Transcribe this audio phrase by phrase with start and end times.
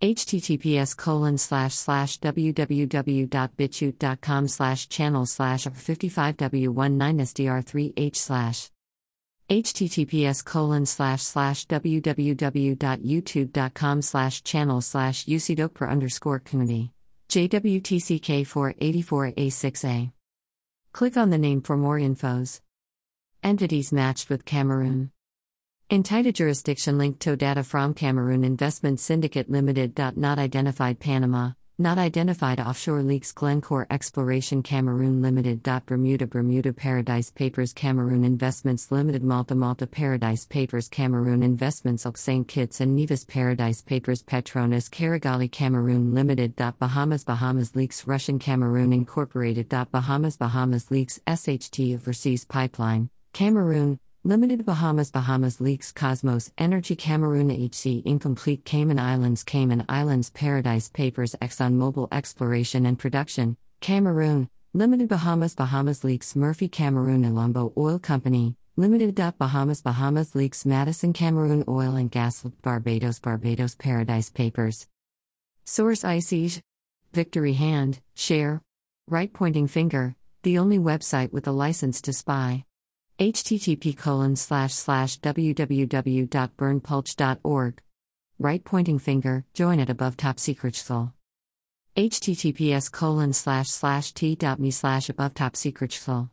[0.00, 8.70] https colon slash slash www.bitchute.com slash channel slash 55w19sdr3h slash
[9.50, 16.92] https colon slash slash www.youtube.com slash channel slash ucdokper underscore community
[17.28, 20.12] jwtck 484a6a
[20.92, 22.60] click on the name for more infos.
[23.42, 25.10] Entities matched with cameroon
[25.90, 29.98] Entita jurisdiction linked to data from Cameroon Investment Syndicate Limited.
[30.14, 35.64] Not identified Panama, not identified offshore leaks Glencore Exploration Cameroon Limited.
[35.86, 42.46] Bermuda Bermuda Paradise Papers Cameroon Investments Limited Malta Malta Paradise Papers Cameroon Investments St.
[42.46, 46.54] Kitts and Nevis Paradise Papers Petronas Carigali Cameroon Limited.
[46.78, 49.68] Bahamas Bahamas Leaks Russian Cameroon Incorporated.
[49.90, 58.04] Bahamas Bahamas Leaks SHT Overseas Pipeline Cameroon Limited Bahamas Bahamas Leaks Kosmos Energy Cameroon HC
[58.04, 66.04] Incomplete Cayman Islands Cayman Islands Paradise Papers ExxonMobil Exploration and Production Cameroon Limited Bahamas Bahamas
[66.04, 69.14] Leaks Murphy Cameroon Elombo Oil Company Limited.
[69.38, 74.86] Bahamas Bahamas Leaks Madison Cameroon Oil and Gas Barbados Barbados Paradise Papers.
[75.64, 76.60] Source ICIJ
[77.14, 78.60] Victory Hand Share.
[79.08, 82.64] Right Pointing Finger The only website with a license to spy
[83.20, 87.82] http colon slash slash www.berndpulch.org.
[88.38, 91.12] Right pointing finger, join at above top secret skull.
[91.94, 96.30] https colon slash slash t.me slash above top secret skull.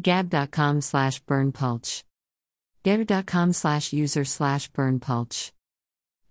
[0.00, 2.04] gab.com slash berndpulch.
[2.84, 5.50] getter.com slash user slash berndpulch.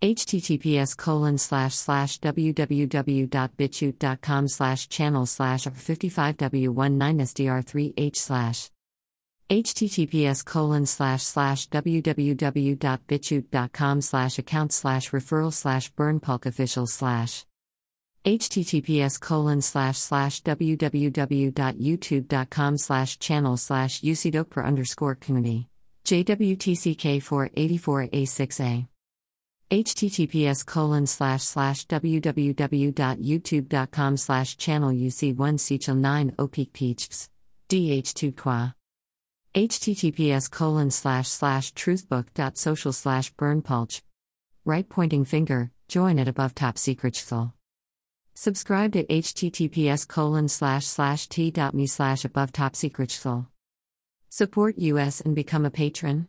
[0.02, 8.69] https colon slash slash www.bitchute.com slash channel slash 55w19sdr3h slash
[9.50, 17.45] https colon slash slash www.bitchute.com slash account slash referral slash berndpulch official slash
[18.25, 25.67] https colon slash slash www.youtube.com slash channel slash ucdokper underscore community
[26.06, 28.88] jwtck 484a6a
[29.69, 37.29] https colon slash slash www.youtube.com slash channel uc1 sechel 9 opik peachs
[37.69, 38.73] dh2 qua
[39.55, 44.01] https colon slash slash truthbook.social slash berndpulch
[44.66, 47.53] right pointing finger join at above top secret soul.
[48.33, 53.47] Subscribe to https colon slash slash t.me slash above top secret soul
[54.29, 56.27] support us and become a patron.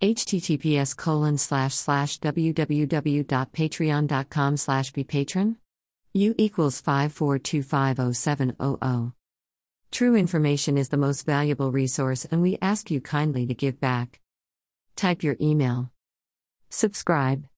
[0.00, 5.58] https colon slash slash www.patreon.com slash be patron.
[6.14, 9.12] U equals 54250700
[9.92, 14.20] True information is the most valuable resource, and we ask you kindly to give back.
[14.96, 15.92] Type your email.
[16.70, 17.44] Subscribe.